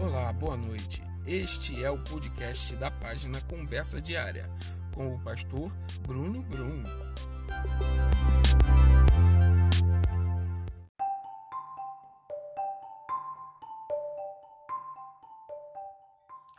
Olá, 0.00 0.32
boa 0.32 0.56
noite. 0.56 1.02
Este 1.26 1.82
é 1.82 1.90
o 1.90 1.98
podcast 2.04 2.76
da 2.76 2.88
página 2.88 3.40
Conversa 3.40 4.00
Diária 4.00 4.48
com 4.94 5.12
o 5.12 5.20
pastor 5.24 5.72
Bruno 6.02 6.40
Brum. 6.42 6.84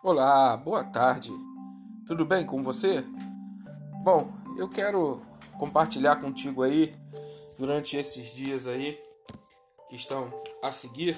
Olá, 0.03 0.57
boa 0.57 0.83
tarde. 0.83 1.31
Tudo 2.05 2.25
bem 2.25 2.45
com 2.45 2.61
você? 2.61 3.05
Bom, 4.03 4.33
eu 4.57 4.67
quero 4.67 5.21
compartilhar 5.57 6.17
contigo 6.17 6.61
aí 6.61 6.93
durante 7.57 7.95
esses 7.95 8.33
dias 8.33 8.67
aí 8.67 8.99
que 9.87 9.95
estão 9.95 10.29
a 10.61 10.73
seguir 10.73 11.15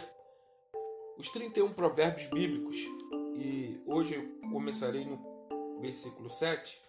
os 1.18 1.30
31 1.30 1.74
provérbios 1.74 2.28
bíblicos. 2.28 2.78
E 3.36 3.82
hoje 3.86 4.16
eu 4.16 4.50
começarei 4.50 5.06
no 5.06 5.20
versículo 5.80 6.30
7. 6.30 6.82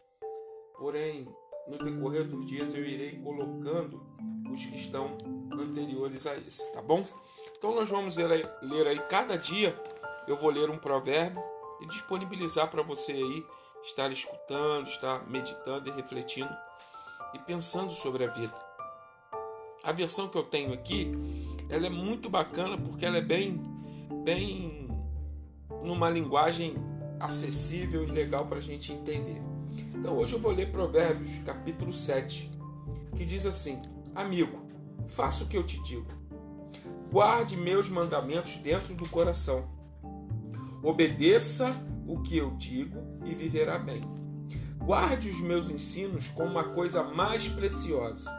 Porém, 0.79 1.29
no 1.69 1.79
decorrer 1.79 2.27
dos 2.27 2.47
dias 2.47 2.75
eu 2.75 2.85
irei 2.85 3.19
colocando 3.23 4.05
os 4.51 4.66
que 4.66 4.77
estão 4.77 5.16
anteriores 5.53 6.27
a 6.27 6.37
esse, 6.37 6.71
tá 6.73 6.83
bom? 6.83 7.07
Então 7.57 7.75
nós 7.75 7.89
vamos 7.89 8.16
ler 8.16 8.30
aí, 8.30 8.45
ler 8.63 8.87
aí 8.87 8.99
cada 9.09 9.37
dia 9.37 9.80
eu 10.27 10.37
vou 10.37 10.51
ler 10.51 10.69
um 10.69 10.79
provérbio 10.79 11.43
e 11.80 11.87
disponibilizar 11.87 12.69
para 12.69 12.83
você 12.83 13.13
aí 13.13 13.47
estar 13.83 14.11
escutando, 14.11 14.87
estar 14.87 15.29
meditando 15.29 15.89
e 15.89 15.93
refletindo 15.93 16.55
e 17.35 17.39
pensando 17.41 17.91
sobre 17.93 18.25
a 18.25 18.29
vida. 18.29 18.73
A 19.83 19.91
versão 19.91 20.29
que 20.29 20.39
eu 20.39 20.45
tenho 20.45 20.73
aqui, 20.73 21.11
ela 21.69 21.87
é 21.87 21.91
muito 21.91 22.30
bacana 22.30 22.79
porque 22.79 23.05
ela 23.05 23.19
é 23.19 23.23
bem 23.23 23.61
bem 24.25 24.89
numa 25.85 26.09
linguagem 26.09 26.74
acessível 27.18 28.05
e 28.05 28.10
legal 28.10 28.46
para 28.46 28.59
a 28.59 28.63
gente 28.63 28.93
entender. 28.93 29.41
Então 29.95 30.16
hoje 30.16 30.35
eu 30.35 30.38
vou 30.38 30.52
ler 30.52 30.71
Provérbios 30.71 31.38
capítulo 31.45 31.93
7, 31.93 32.51
que 33.16 33.24
diz 33.24 33.46
assim: 33.46 33.80
Amigo, 34.15 34.59
faça 35.09 35.45
o 35.45 35.49
que 35.49 35.57
eu 35.57 35.65
te 35.65 35.83
digo. 35.83 36.07
Guarde 37.10 37.57
meus 37.57 37.88
mandamentos 37.88 38.57
dentro 38.57 38.95
do 38.95 39.09
coração. 39.09 39.68
Obedeça 40.83 41.74
o 42.07 42.21
que 42.21 42.37
eu 42.37 42.51
digo 42.57 42.99
e 43.24 43.35
viverá 43.35 43.79
bem. 43.79 44.02
Guarde 44.79 45.30
os 45.30 45.40
meus 45.40 45.71
ensinos 45.71 46.29
como 46.29 46.51
uma 46.51 46.65
coisa 46.65 47.02
mais 47.05 47.46
preciosa. 47.46 48.30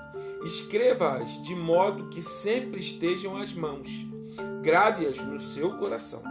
Escreva-as 0.44 1.42
de 1.42 1.56
modo 1.56 2.10
que 2.10 2.22
sempre 2.22 2.82
estejam 2.82 3.38
às 3.38 3.54
mãos 3.54 4.06
grave-as 4.64 5.20
no 5.20 5.42
seu 5.42 5.78
coração. 5.78 6.24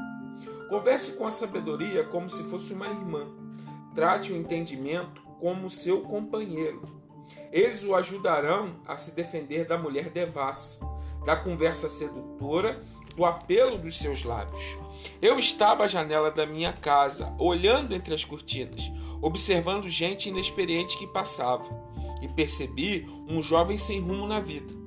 Converse 0.71 1.19
com 1.19 1.27
a 1.27 1.31
sabedoria 1.31 2.03
como 2.03 2.31
se 2.31 2.43
fosse 2.45 2.73
uma 2.73 2.87
irmã. 2.87 3.27
Trate 3.95 4.33
o 4.33 4.37
entendimento 4.37 5.21
como 5.39 5.69
seu 5.69 6.01
companheiro. 6.01 6.81
Eles 7.53 7.85
o 7.85 7.95
ajudarão 7.95 8.81
a 8.87 8.97
se 8.97 9.15
defender 9.15 9.67
da 9.67 9.77
mulher 9.77 10.09
devassa, 10.09 10.81
da 11.27 11.37
conversa 11.37 11.91
sedutora, 11.91 12.83
do 13.15 13.27
apelo 13.27 13.77
dos 13.77 13.99
seus 13.99 14.23
lábios. 14.23 14.79
Eu 15.21 15.39
estava 15.39 15.85
à 15.85 15.87
janela 15.87 16.31
da 16.31 16.47
minha 16.47 16.73
casa, 16.73 17.35
olhando 17.39 17.95
entre 17.95 18.15
as 18.15 18.25
cortinas, 18.25 18.91
observando 19.21 19.91
gente 19.91 20.31
inexperiente 20.31 20.97
que 20.97 21.07
passava, 21.07 21.69
e 22.23 22.29
percebi 22.29 23.07
um 23.29 23.43
jovem 23.43 23.77
sem 23.77 24.01
rumo 24.01 24.27
na 24.27 24.41
vida. 24.41 24.82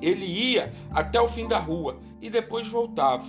Ele 0.00 0.24
ia 0.24 0.72
até 0.90 1.20
o 1.20 1.28
fim 1.28 1.46
da 1.46 1.58
rua 1.58 1.98
e 2.20 2.30
depois 2.30 2.66
voltava. 2.68 3.24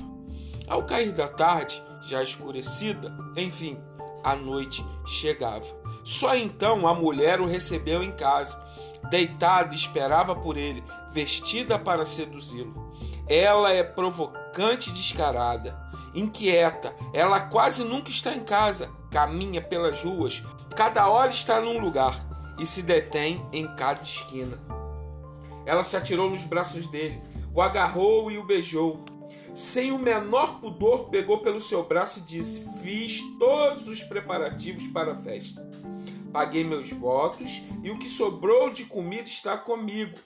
Ao 0.67 0.84
cair 0.84 1.12
da 1.12 1.28
tarde, 1.28 1.81
já 2.02 2.22
escurecida, 2.22 3.16
enfim, 3.36 3.78
a 4.23 4.36
noite 4.36 4.86
chegava. 5.06 5.66
Só 6.03 6.35
então 6.35 6.88
a 6.88 6.94
mulher 6.94 7.41
o 7.41 7.46
recebeu 7.46 8.03
em 8.03 8.12
casa. 8.12 8.63
Deitada, 9.09 9.74
esperava 9.74 10.35
por 10.35 10.58
ele, 10.58 10.84
vestida 11.12 11.79
para 11.79 12.06
seduzi-lo. 12.06 12.94
Ela 13.28 13.72
é 13.72 13.84
provocante 13.84 14.90
e 14.90 14.94
descarada, 14.94 15.79
inquieta, 16.13 16.94
ela 17.13 17.40
quase 17.40 17.84
nunca 17.84 18.09
está 18.09 18.34
em 18.34 18.44
casa, 18.44 18.90
caminha 19.09 19.62
pelas 19.62 20.03
ruas, 20.03 20.44
cada 20.75 21.08
hora 21.08 21.31
está 21.31 21.62
num 21.62 21.79
lugar 21.79 22.13
e 22.59 22.66
se 22.66 22.81
detém 22.81 23.46
em 23.53 23.68
cada 23.75 24.02
esquina. 24.02 24.59
Ela 25.69 25.84
se 25.84 25.96
atirou 25.96 26.31
nos 26.31 26.46
braços 26.46 26.88
dele, 26.88 27.22
o 27.53 27.62
agarrou 27.62 28.31
e 28.31 28.40
o 28.40 28.44
beijou. 28.44 29.06
Sem 29.53 29.91
o 29.91 30.00
menor 30.00 30.59
pudor, 30.59 31.09
pegou 31.09 31.41
pelo 31.44 31.62
seu 31.62 31.84
braço 31.84 32.22
e 32.22 32.22
disse: 32.24 32.66
Fiz 32.81 33.22
todos 33.38 33.88
os 33.88 34.02
preparativos 34.02 34.88
para 34.88 35.12
a 35.12 35.16
festa. 35.19 35.62
Paguei 36.34 36.63
meus 36.63 36.91
votos 36.91 37.62
e 37.84 37.91
o 37.91 38.00
que 38.00 38.09
sobrou 38.09 38.72
de 38.72 38.85
comida 38.85 39.25
está 39.29 39.59
comigo. 39.59 40.18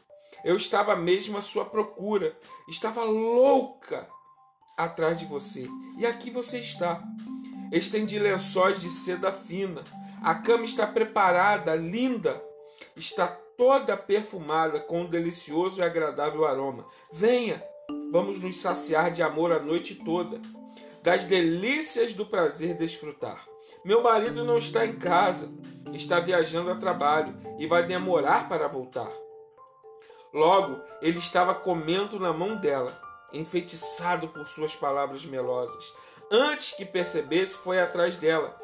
Eu 0.46 0.56
estava 0.56 0.96
mesmo 0.96 1.38
à 1.38 1.42
sua 1.42 1.66
procura, 1.66 2.38
estava 2.70 3.04
louca 3.04 4.08
atrás 4.78 5.20
de 5.20 5.26
você. 5.26 5.68
E 5.98 6.06
aqui 6.06 6.32
você 6.32 6.60
está. 6.60 7.04
Estendi 7.70 8.18
lençóis 8.18 8.80
de 8.80 8.90
seda 8.90 9.30
fina. 9.30 9.84
A 10.24 10.36
cama 10.36 10.64
está 10.64 10.88
preparada, 10.88 11.76
linda. 11.76 12.42
Está 12.96 13.43
toda 13.58 13.96
perfumada 13.96 14.80
com 14.80 15.02
um 15.02 15.10
delicioso 15.10 15.80
e 15.80 15.84
agradável 15.84 16.46
aroma. 16.46 16.86
Venha, 17.12 17.64
vamos 18.12 18.40
nos 18.40 18.58
saciar 18.58 19.12
de 19.12 19.22
amor 19.22 19.52
a 19.52 19.60
noite 19.60 19.96
toda, 19.96 20.42
das 21.02 21.26
delícias 21.26 22.14
do 22.14 22.26
prazer 22.26 22.76
desfrutar. 22.76 23.46
Meu 23.84 24.02
marido 24.02 24.44
não 24.44 24.58
está 24.58 24.86
em 24.86 24.96
casa, 24.96 25.52
está 25.94 26.20
viajando 26.20 26.72
a 26.72 26.76
trabalho 26.76 27.36
e 27.60 27.68
vai 27.68 27.86
demorar 27.86 28.48
para 28.48 28.68
voltar. 28.68 29.12
Logo, 30.34 30.82
ele 31.02 31.20
estava 31.20 31.54
comendo 31.54 32.20
na 32.20 32.34
mão 32.34 32.56
dela, 32.56 33.00
enfeitiçado 33.32 34.28
por 34.30 34.48
suas 34.48 34.76
palavras 34.76 35.26
melosas. 35.26 35.94
Antes 36.32 36.72
que 36.72 36.86
percebesse, 36.86 37.58
foi 37.58 37.80
atrás 37.80 38.18
dela, 38.18 38.58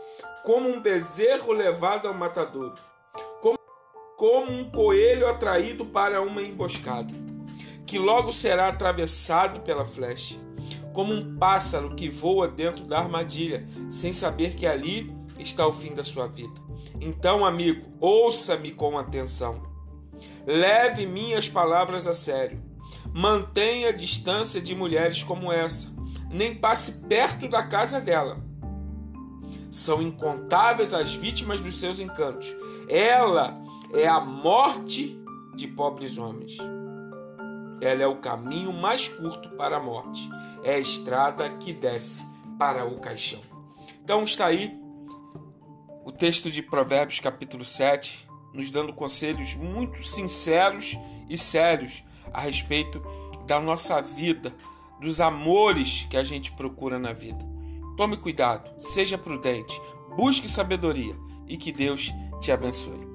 como 0.44 0.70
um 0.70 0.82
bezerro 0.82 1.52
levado 1.52 2.08
ao 2.08 2.14
matadouro 2.14 2.90
como 4.20 4.52
um 4.52 4.70
coelho 4.70 5.30
atraído 5.30 5.86
para 5.86 6.22
uma 6.22 6.42
emboscada, 6.42 7.14
que 7.86 7.98
logo 7.98 8.34
será 8.34 8.68
atravessado 8.68 9.62
pela 9.62 9.86
flecha, 9.86 10.36
como 10.92 11.14
um 11.14 11.38
pássaro 11.38 11.96
que 11.96 12.10
voa 12.10 12.46
dentro 12.46 12.84
da 12.84 13.00
armadilha, 13.00 13.66
sem 13.90 14.12
saber 14.12 14.56
que 14.56 14.68
ali 14.68 15.16
está 15.40 15.66
o 15.66 15.72
fim 15.72 15.94
da 15.94 16.04
sua 16.04 16.28
vida. 16.28 16.60
Então, 17.00 17.46
amigo, 17.46 17.94
ouça-me 17.98 18.72
com 18.72 18.98
atenção. 18.98 19.64
Leve 20.46 21.06
minhas 21.06 21.48
palavras 21.48 22.06
a 22.06 22.14
sério. 22.14 22.62
Mantenha 23.14 23.94
distância 23.94 24.60
de 24.60 24.76
mulheres 24.76 25.24
como 25.24 25.50
essa. 25.50 25.88
Nem 26.30 26.54
passe 26.54 27.04
perto 27.08 27.48
da 27.48 27.64
casa 27.64 28.02
dela. 28.02 28.38
São 29.72 30.02
incontáveis 30.02 30.94
as 30.94 31.16
vítimas 31.16 31.62
dos 31.62 31.80
seus 31.80 32.02
encantos. 32.02 32.54
Ela 32.90 33.58
é 33.94 34.08
a 34.08 34.20
morte 34.20 35.20
de 35.56 35.68
pobres 35.68 36.18
homens. 36.18 36.58
Ela 37.82 38.04
é 38.04 38.08
o 38.08 38.18
caminho 38.18 38.74
mais 38.74 39.08
curto 39.08 39.50
para 39.52 39.78
a 39.78 39.80
morte. 39.80 40.30
É 40.64 40.76
a 40.76 40.80
estrada 40.80 41.50
que 41.52 41.74
desce 41.74 42.26
para 42.58 42.86
o 42.86 43.00
caixão. 43.00 43.42
Então 44.04 44.24
está 44.24 44.48
aí 44.48 44.78
o 46.06 46.12
texto 46.12 46.50
de 46.52 46.62
Provérbios, 46.62 47.20
capítulo 47.20 47.64
7, 47.64 48.28
nos 48.54 48.72
dando 48.72 48.92
conselhos 48.94 49.54
muito 49.56 50.04
sinceros 50.04 50.98
e 51.30 51.38
sérios 51.38 52.04
a 52.34 52.42
respeito 52.42 53.02
da 53.46 53.60
nossa 53.60 54.02
vida, 54.02 54.54
dos 55.00 55.22
amores 55.22 56.06
que 56.10 56.18
a 56.18 56.24
gente 56.24 56.52
procura 56.52 57.00
na 57.00 57.14
vida. 57.14 57.48
Tome 57.96 58.18
cuidado, 58.18 58.70
seja 58.80 59.18
prudente, 59.18 59.80
busque 60.16 60.50
sabedoria 60.50 61.16
e 61.48 61.58
que 61.58 61.72
Deus 61.72 62.12
te 62.40 62.52
abençoe. 62.52 63.09